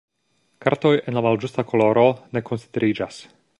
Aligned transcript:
Kartoj 0.65 0.93
en 1.11 1.19
la 1.19 1.23
malĝusta 1.27 1.67
koloro, 1.73 2.07
ne 2.37 2.45
konsideriĝas. 2.51 3.23